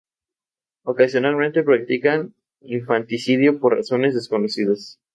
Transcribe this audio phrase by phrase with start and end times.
[0.81, 4.99] Ocasionalmente, practican infanticidio por razones desconocidas.